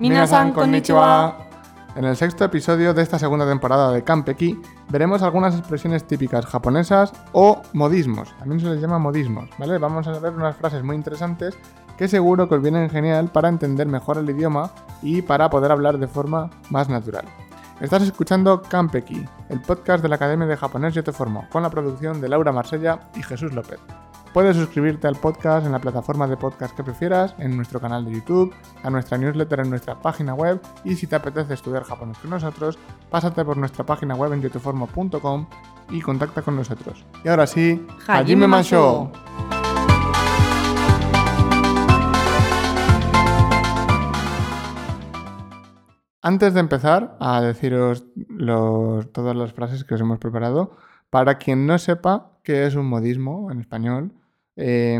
[0.00, 1.38] Minasan konnichiwa.
[1.94, 7.12] En el sexto episodio de esta segunda temporada de Campeki veremos algunas expresiones típicas japonesas
[7.32, 8.34] o modismos.
[8.38, 9.78] También se les llama modismos, ¿vale?
[9.78, 11.56] Vamos a ver unas frases muy interesantes
[11.96, 14.70] que seguro que os vienen genial para entender mejor el idioma
[15.00, 17.26] y para poder hablar de forma más natural.
[17.80, 21.70] Estás escuchando Campeki, el podcast de la Academia de Japonés Yo Te Formo, con la
[21.70, 23.78] producción de Laura Marsella y Jesús López.
[24.34, 28.14] Puedes suscribirte al podcast en la plataforma de podcast que prefieras, en nuestro canal de
[28.14, 32.30] YouTube, a nuestra newsletter en nuestra página web y si te apetece estudiar japonés con
[32.30, 32.76] nosotros,
[33.10, 35.46] pásate por nuestra página web en yoteformo.com
[35.90, 37.06] y contacta con nosotros.
[37.24, 39.12] Y ahora sí, Hajime Masho.
[46.22, 48.04] Antes de empezar a deciros
[49.12, 50.72] todas las frases que os hemos preparado,
[51.10, 54.10] para quien no sepa qué es un modismo en español,
[54.56, 54.98] eh,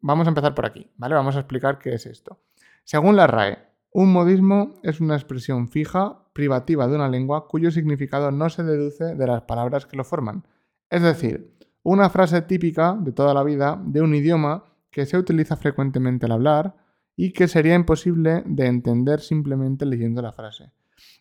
[0.00, 1.14] vamos a empezar por aquí, ¿vale?
[1.14, 2.38] Vamos a explicar qué es esto.
[2.84, 3.58] Según la RAE,
[3.92, 9.14] un modismo es una expresión fija, privativa de una lengua cuyo significado no se deduce
[9.14, 10.46] de las palabras que lo forman.
[10.90, 15.56] Es decir, una frase típica de toda la vida de un idioma que se utiliza
[15.56, 16.74] frecuentemente al hablar
[17.16, 20.72] y que sería imposible de entender simplemente leyendo la frase.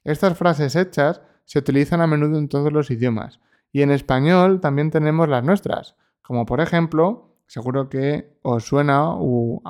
[0.03, 3.40] Estas frases hechas se utilizan a menudo en todos los idiomas
[3.72, 9.61] y en español también tenemos las nuestras, como por ejemplo, seguro que os suena o,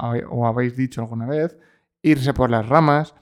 [0.45, 1.57] habéis dicho alguna vez,
[2.01, 3.15] irse por las ramas,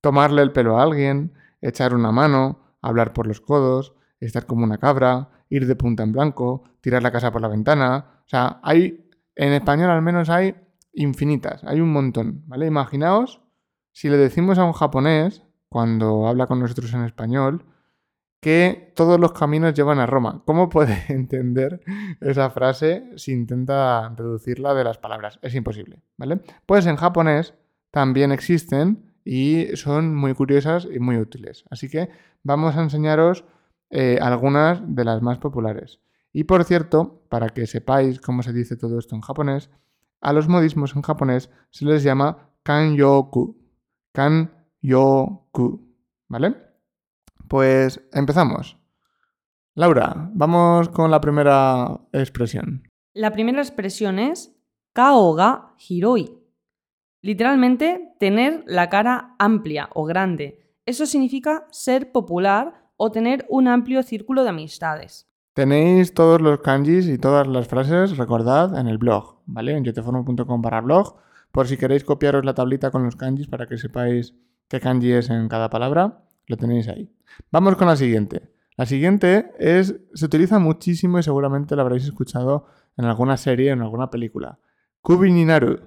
[0.00, 4.78] tomarle el pelo a alguien, echar una mano, hablar por los codos, estar como una
[4.78, 8.22] cabra, ir de punta en blanco, tirar la casa por la ventana.
[8.24, 10.54] O sea, hay, en español al menos hay
[10.92, 12.66] infinitas, hay un montón, ¿vale?
[12.66, 13.40] Imaginaos
[13.98, 17.64] si le decimos a un japonés, cuando habla con nosotros en español,
[18.40, 20.42] que todos los caminos llevan a Roma.
[20.44, 21.80] ¿Cómo puede entender
[22.20, 25.38] esa frase si intenta deducirla de las palabras?
[25.42, 26.40] Es imposible, ¿vale?
[26.66, 27.54] Pues en japonés
[27.90, 31.64] también existen y son muy curiosas y muy útiles.
[31.70, 32.08] Así que
[32.42, 33.44] vamos a enseñaros
[33.90, 36.00] eh, algunas de las más populares.
[36.32, 39.70] Y por cierto, para que sepáis cómo se dice todo esto en japonés,
[40.20, 43.56] a los modismos en japonés se les llama kanyoku.
[44.12, 45.94] Kanyoku,
[46.28, 46.67] ¿vale?
[47.48, 48.78] Pues empezamos.
[49.74, 52.82] Laura, vamos con la primera expresión.
[53.14, 54.54] La primera expresión es
[54.92, 56.38] kao ga hiroi.
[57.22, 60.74] Literalmente, tener la cara amplia o grande.
[60.84, 65.28] Eso significa ser popular o tener un amplio círculo de amistades.
[65.54, 69.76] Tenéis todos los kanjis y todas las frases, recordad, en el blog, ¿vale?
[69.76, 71.16] En yoteformo.com para blog,
[71.50, 74.34] por si queréis copiaros la tablita con los kanjis para que sepáis
[74.68, 77.10] qué kanji es en cada palabra, lo tenéis ahí.
[77.52, 78.50] Vamos con la siguiente.
[78.76, 82.66] La siguiente es, se utiliza muchísimo y seguramente la habréis escuchado
[82.96, 84.58] en alguna serie, en alguna película.
[85.00, 85.80] Kubi ni naru.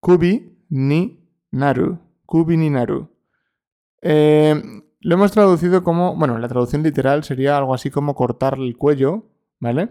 [0.00, 1.98] Kubi ni naru.
[2.24, 3.10] Kubi ni naru.
[4.02, 4.62] Eh,
[5.00, 9.30] lo hemos traducido como, bueno, la traducción literal sería algo así como cortar el cuello,
[9.60, 9.90] ¿vale?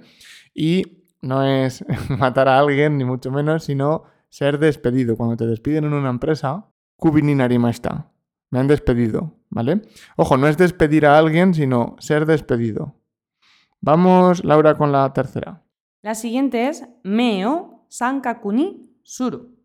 [0.53, 5.15] Y no es matar a alguien, ni mucho menos, sino ser despedido.
[5.17, 8.11] Cuando te despiden en una empresa, kubi ni narimashita.
[8.51, 9.81] Me han despedido, ¿vale?
[10.17, 12.93] Ojo, no es despedir a alguien, sino ser despedido.
[13.81, 15.63] Vamos, Laura, con la tercera.
[16.01, 19.55] La siguiente es meo sankaku ni suru.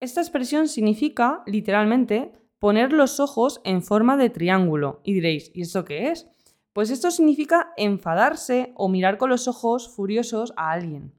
[0.00, 5.00] Esta expresión significa, literalmente, poner los ojos en forma de triángulo.
[5.02, 6.28] Y diréis, ¿y eso qué es?
[6.72, 11.12] Pues esto significa enfadarse o mirar con los ojos furiosos a alguien.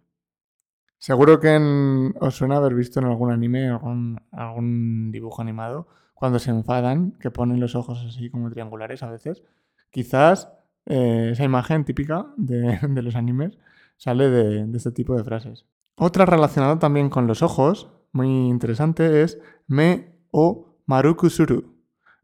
[0.99, 5.87] Seguro que en- os suena haber visto en algún anime, algún, algún dibujo animado,
[6.19, 9.41] cuando se enfadan, que ponen los ojos así como triangulares a veces.
[9.89, 10.51] Quizás
[10.85, 13.57] eh, esa imagen típica de, los animes
[13.95, 15.65] sale de, de este tipo de frases.
[15.95, 21.75] Otra relacionada también con los ojos, muy interesante, es me o maruku suru.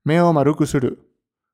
[0.04, 0.98] Me o maruku suru.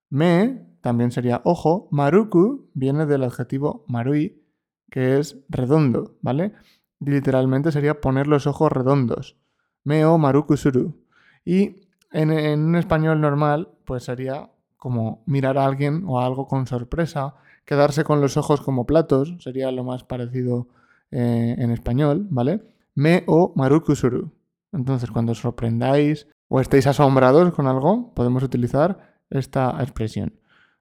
[0.09, 1.87] Me también sería ojo.
[1.91, 4.43] Maruku viene del adjetivo marui,
[4.89, 6.53] que es redondo, ¿vale?
[6.99, 9.37] Literalmente sería poner los ojos redondos.
[9.83, 11.05] Me o maruku suru.
[11.45, 16.67] Y en, un español normal, pues sería como mirar a alguien o a algo con
[16.67, 17.35] sorpresa,
[17.65, 20.67] quedarse con los ojos como platos, sería lo más parecido
[21.11, 22.61] eh, en español, ¿vale?
[22.95, 24.31] Me o maruku suru.
[24.73, 30.33] Entonces, cuando os sorprendáis o estéis asombrados con algo, podemos utilizar esta expresión.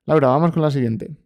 [0.07, 1.17] Laura, vamos con la siguiente.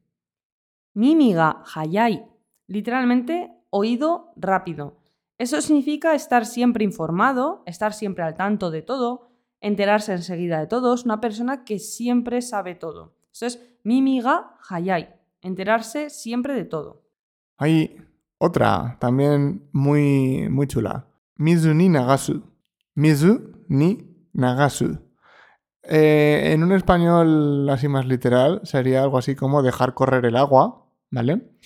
[0.94, 2.24] Mimi ga hayai.
[2.66, 4.96] Literalmente, oído rápido.
[5.38, 9.30] Eso significa estar siempre informado, estar siempre al tanto de todo,
[9.64, 13.14] enterarse enseguida de todos, una persona que siempre sabe todo.
[13.32, 15.08] Eso es Mimi ga hayai.
[15.40, 17.02] Enterarse siempre de todo.
[17.56, 17.96] Hay
[18.38, 21.06] otra también muy, muy chula.
[21.36, 22.42] Mizu ni nagasu.
[22.94, 24.98] Mizu ni nagasu.
[25.82, 30.86] Eh, en un español así más literal sería algo así como dejar correr el agua,
[31.10, 31.56] ¿vale?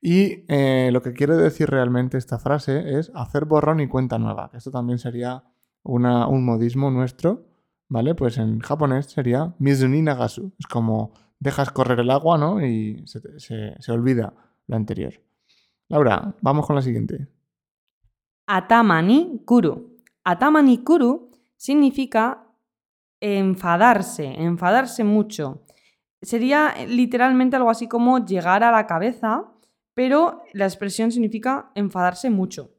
[0.00, 4.50] Y eh, lo que quiere decir realmente esta frase es hacer borrón y cuenta nueva.
[4.54, 5.44] Esto también sería
[5.82, 7.46] un modismo nuestro,
[7.88, 8.14] ¿vale?
[8.14, 10.52] Pues en japonés sería mizuni nagasu.
[10.58, 12.64] Es como dejas correr el agua, ¿no?
[12.64, 14.34] Y se olvida
[14.66, 15.14] lo anterior.
[15.88, 17.26] Laura, vamos con la siguiente.
[18.46, 19.96] Atamani kuru.
[20.24, 22.46] Atamani kuru significa
[23.20, 25.64] enfadarse, enfadarse mucho.
[26.22, 29.52] Sería literalmente algo así como llegar a la cabeza,
[29.94, 32.70] pero la expresión significa enfadarse mucho.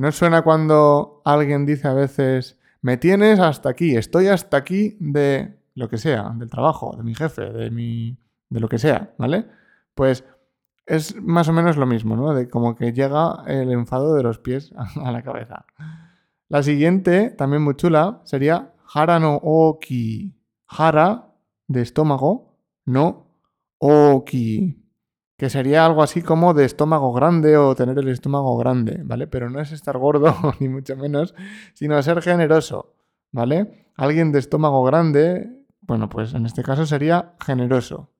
[0.00, 5.58] ¿No suena cuando alguien dice a veces, me tienes hasta aquí, estoy hasta aquí de
[5.74, 8.16] lo que sea, del trabajo, de mi jefe, de mi.
[8.48, 9.44] de lo que sea, ¿vale?
[9.94, 10.24] Pues
[10.86, 12.32] es más o menos lo mismo, ¿no?
[12.32, 14.72] De como que llega el enfado de los pies
[15.04, 15.66] a la cabeza.
[16.48, 20.34] La siguiente, también muy chula, sería Hara no Oki.
[20.66, 21.26] Hara,
[21.68, 22.56] de estómago,
[22.86, 23.26] no
[23.76, 24.79] Oki.
[25.40, 29.26] Que sería algo así como de estómago grande o tener el estómago grande, ¿vale?
[29.26, 31.34] Pero no es estar gordo, ni mucho menos,
[31.72, 32.94] sino ser generoso,
[33.32, 33.86] ¿vale?
[33.96, 35.48] Alguien de estómago grande,
[35.80, 38.10] bueno, pues en este caso sería generoso.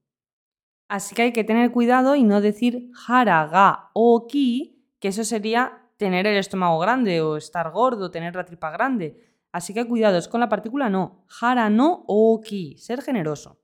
[0.88, 5.90] Así que hay que tener cuidado y no decir hara o ki, que eso sería
[5.99, 9.20] tener el estómago grande o estar gordo, tener la tripa grande.
[9.52, 11.26] Así que cuidado, es con la partícula no.
[11.38, 13.61] Hara no o ki, ser generoso.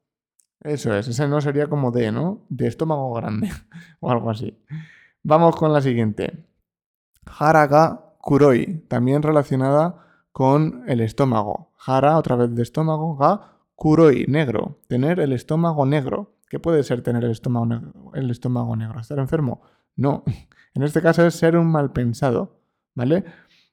[0.67, 2.45] Eso es, ese no sería como de, ¿no?
[2.49, 3.51] De estómago grande
[4.01, 4.59] o algo así.
[5.23, 6.45] Vamos con la siguiente.
[7.25, 11.73] Hara ga kuroi, también relacionada con el estómago.
[11.87, 16.35] Hara, otra vez de estómago, ga kuroi, negro, tener el estómago negro.
[16.49, 19.01] ¿Qué puede ser tener el estómago, negro, el estómago negro?
[19.01, 19.63] ¿Estar enfermo?
[19.95, 20.25] No.
[20.75, 22.61] En este caso es ser un mal pensado,
[22.95, 23.25] ¿vale?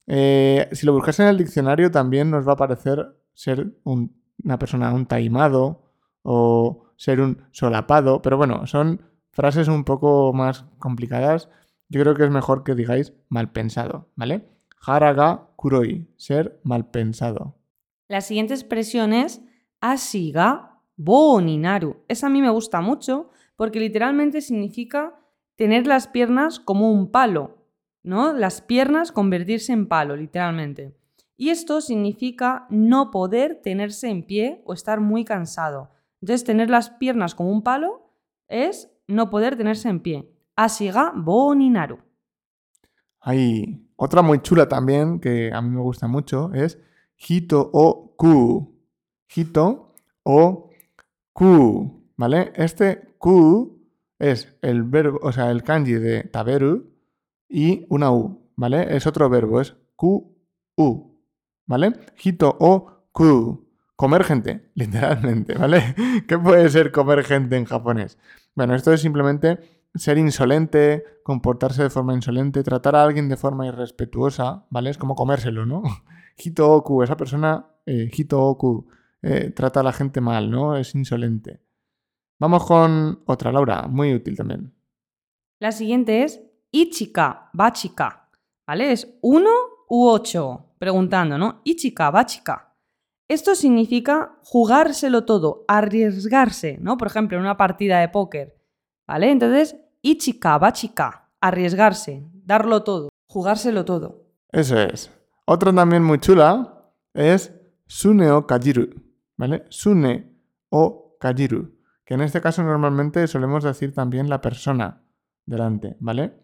[0.07, 4.93] Eh, si lo buscas en el diccionario también nos va a parecer ser una persona
[4.93, 5.81] un taimado
[6.21, 9.01] o ser un solapado, pero bueno, son
[9.31, 11.49] frases un poco más complicadas.
[11.89, 14.47] Yo creo que es mejor que digáis mal pensado, ¿vale?
[14.85, 17.55] Haraga kuroi, ser mal pensado.
[18.07, 19.41] La siguiente expresión es
[19.81, 22.03] asiga Boninaru.
[22.07, 25.19] Esa a mí me gusta mucho porque literalmente significa
[25.55, 27.57] tener las piernas como un palo,
[28.03, 28.33] ¿no?
[28.33, 30.95] Las piernas convertirse en palo, literalmente.
[31.37, 35.89] Y esto significa no poder tenerse en pie o estar muy cansado.
[36.23, 38.09] Entonces, tener las piernas como un palo
[38.47, 40.31] es no poder tenerse en pie.
[40.55, 41.99] Asiga boninaru.
[43.19, 46.79] Hay otra muy chula también que a mí me gusta mucho es
[47.17, 48.73] hito o ku.
[49.35, 49.93] Hito
[50.23, 50.69] o
[51.33, 52.53] Ku, ¿vale?
[52.55, 53.85] Este ku
[54.17, 56.89] es el verbo, o sea, el kanji de taberu
[57.49, 58.95] y una u, ¿vale?
[58.95, 60.37] Es otro verbo, es ku,
[60.77, 61.17] u,
[61.65, 61.91] ¿vale?
[62.23, 63.62] Hito o ku.
[63.95, 65.95] Comer gente, literalmente, ¿vale?
[66.27, 68.17] ¿Qué puede ser comer gente en japonés?
[68.55, 69.59] Bueno, esto es simplemente
[69.95, 74.89] ser insolente, comportarse de forma insolente, tratar a alguien de forma irrespetuosa, ¿vale?
[74.89, 75.83] Es como comérselo, ¿no?
[76.37, 78.87] Hito oku, esa persona, eh, hito oku,
[79.21, 80.75] eh, trata a la gente mal, ¿no?
[80.75, 81.61] Es insolente.
[82.39, 84.73] Vamos con otra, Laura, muy útil también.
[85.59, 86.41] La siguiente es
[86.71, 88.29] Ichika, Bachika,
[88.65, 88.91] ¿vale?
[88.91, 89.51] Es uno
[89.87, 91.61] u ocho, preguntando, ¿no?
[91.63, 92.72] Ichika, Bachika.
[93.33, 96.97] Esto significa jugárselo todo, arriesgarse, ¿no?
[96.97, 98.61] Por ejemplo, en una partida de póker,
[99.07, 99.31] ¿vale?
[99.31, 104.27] Entonces, Ichika, Bachika, arriesgarse, darlo todo, jugárselo todo.
[104.51, 105.11] Eso es.
[105.45, 107.51] Otra también muy chula es
[107.87, 108.89] Suneo Kajiru,
[109.35, 109.65] ¿vale?
[109.69, 110.31] Sune
[110.69, 115.01] o kajiru, que en este caso normalmente solemos decir también la persona
[115.43, 116.35] delante, ¿vale?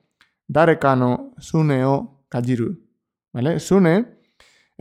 [0.47, 2.79] Darekano sune o kajiru,
[3.31, 3.59] ¿vale?
[3.59, 4.18] Sune,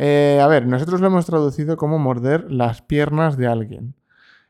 [0.00, 3.96] eh, a ver, nosotros lo hemos traducido como morder las piernas de alguien.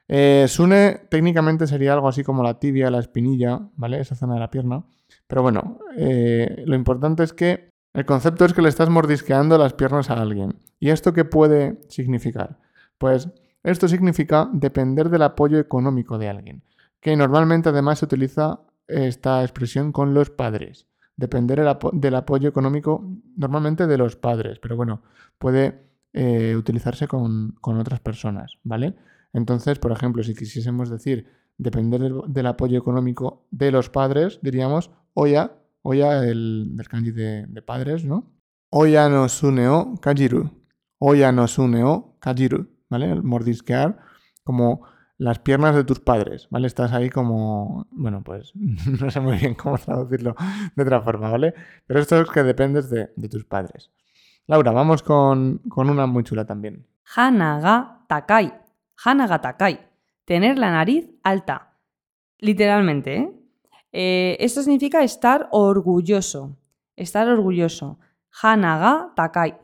[0.06, 3.98] Eh, sune técnicamente sería algo así como la tibia, la espinilla, ¿vale?
[3.98, 4.84] Esa zona de la pierna.
[5.26, 9.72] Pero bueno, eh, lo importante es que el concepto es que le estás mordisqueando las
[9.72, 10.58] piernas a alguien.
[10.78, 12.58] ¿Y esto qué puede significar?
[12.98, 13.30] Pues
[13.62, 16.62] esto significa depender del apoyo económico de alguien,
[17.00, 20.86] que normalmente además se utiliza esta expresión con los padres.
[21.18, 21.60] Depender
[21.92, 23.04] del apoyo económico
[23.36, 25.02] normalmente de los padres, pero bueno,
[25.38, 25.82] puede
[26.14, 28.94] eh, utilizarse con, otras personas, ¿vale?
[29.34, 31.26] Entonces, por ejemplo, si quisiésemos decir
[31.58, 37.62] depender del, apoyo económico de los padres, diríamos oya, oya el, del kanji de, de
[37.62, 38.32] padres, ¿no?
[38.70, 40.50] Oya no suneo kajiru.
[40.98, 42.68] Oya no suneo kajiru.
[42.88, 43.10] ¿vale?
[43.10, 43.98] El mordisquear
[44.44, 44.82] como
[45.18, 46.68] las piernas de tus padres, ¿vale?
[46.68, 48.52] Estás ahí como, bueno, pues
[49.00, 50.34] no sé muy bien cómo traducirlo
[50.74, 51.54] de otra forma, ¿vale?
[51.86, 53.90] Pero esto es que dependes de, tus padres.
[54.46, 56.86] Laura, vamos con, una muy chula también.
[57.16, 58.54] Hanaga takai.
[59.04, 59.80] Hanaga takai.
[60.24, 61.74] Tener la nariz alta.
[62.38, 63.32] Literalmente, ¿eh?
[63.90, 66.56] Eh, esto significa estar orgulloso.
[66.94, 67.98] Estar orgulloso.
[68.42, 69.58] Hanaga takai.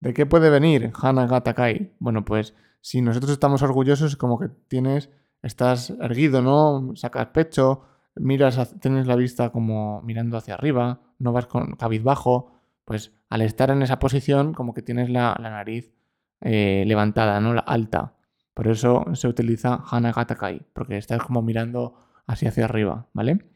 [0.00, 1.94] ¿De qué puede venir Hanaga takai?
[1.98, 5.08] Bueno, pues si nosotros estamos orgullosos, como que tienes,
[5.40, 6.94] estás erguido, ¿no?
[6.96, 7.80] Sacas pecho,
[8.14, 12.52] miras, tienes la vista como mirando hacia arriba, no vas con cabizbajo,
[12.84, 15.94] pues al estar en esa posición, como que tienes la, nariz
[16.42, 17.54] eh, levantada, ¿no?
[17.54, 18.16] La alta.
[18.52, 21.94] Por eso se utiliza Hanaga takai, porque estás como mirando
[22.26, 23.46] así hacia arriba, ¿vale?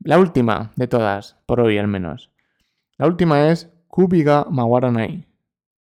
[0.00, 2.32] La última de todas, por hoy al menos.
[2.98, 5.24] La última es Kubiga Mawaranai.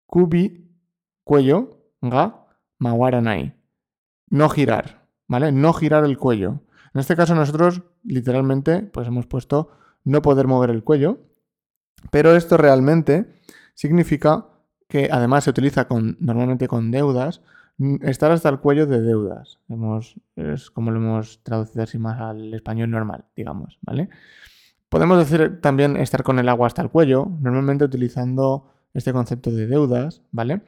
[0.05, 0.71] Kubi,
[1.25, 2.44] cuello, ga,
[2.85, 3.55] Mawaranai.
[4.29, 5.53] No girar, ¿vale?
[5.53, 6.61] No girar el cuello.
[6.93, 9.71] En este caso nosotros literalmente pues hemos puesto
[10.05, 11.19] no poder mover el cuello,
[12.11, 13.41] pero esto realmente
[13.75, 14.47] significa
[14.87, 17.41] que además se utiliza con, normalmente con deudas,
[18.03, 19.59] estar hasta el cuello de deudas.
[20.37, 24.11] es como lo hemos traducido así más al español normal, digamos, ¿vale?
[24.91, 29.67] Podemos decir también estar con el agua hasta el cuello, normalmente utilizando este concepto de
[29.67, 30.61] deudas, ¿vale?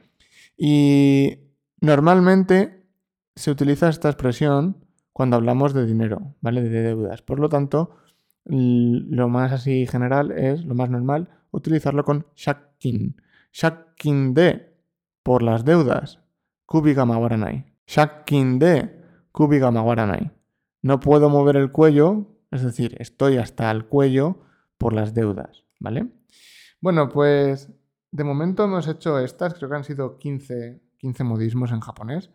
[0.57, 1.46] Y
[1.81, 2.85] normalmente
[3.35, 6.61] se utiliza esta expresión cuando hablamos de dinero, ¿vale?
[6.61, 7.21] De deudas.
[7.21, 7.95] Por lo tanto,
[8.45, 13.21] lo más así general es, lo más normal, utilizarlo con shakkin.
[13.51, 14.75] Shakkin de
[15.23, 16.19] por las deudas.
[16.65, 17.65] Kubigama waranai.
[17.87, 20.31] Shakkin de kubigama waranai.
[20.81, 24.39] No puedo mover el cuello, es decir, estoy hasta el cuello
[24.77, 26.07] por las deudas, ¿vale?
[26.79, 27.71] Bueno, pues
[28.11, 32.29] de momento hemos hecho estas, creo que han sido 15, 15 modismos en japonés.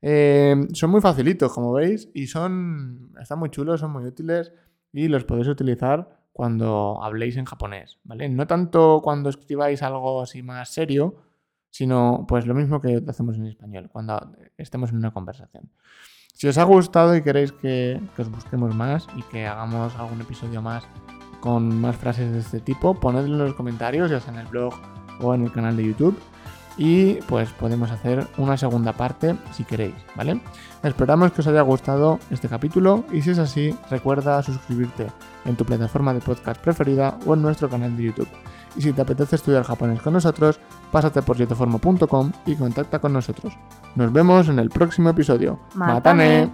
[0.00, 3.12] Eh, son muy facilitos, como veis, y son.
[3.20, 4.52] están muy chulos, son muy útiles
[4.92, 8.28] y los podéis utilizar cuando habléis en japonés, ¿vale?
[8.28, 11.16] No tanto cuando escribáis algo así más serio,
[11.70, 15.70] sino pues lo mismo que hacemos en español, cuando estemos en una conversación.
[16.32, 20.62] Si os ha gustado y queréis que, os busquemos más y que hagamos algún episodio
[20.62, 20.84] más
[21.40, 24.74] con más frases de este tipo, ponedlo en los comentarios, ya sea en el blog
[25.20, 26.16] o en el canal de YouTube
[26.78, 30.40] y pues podemos hacer una segunda parte si queréis, ¿vale?
[30.84, 35.08] Esperamos que os haya gustado este capítulo y si es así, recuerda suscribirte
[35.44, 38.28] en tu plataforma de podcast preferida o en nuestro canal de YouTube.
[38.76, 40.60] Y si te apetece estudiar japonés con nosotros,
[40.92, 43.52] pásate por yotoformo.com y contacta con nosotros.
[43.96, 45.58] Nos vemos en el próximo episodio.
[45.74, 46.48] ¡Matane!